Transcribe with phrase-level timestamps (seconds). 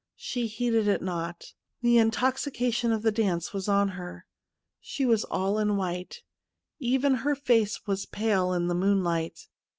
[0.17, 1.53] She heeded it not.
[1.83, 4.25] The intoxication of the dance was on her.
[4.79, 6.23] She was all in white;
[6.79, 9.47] even her face was pale in the moonlight.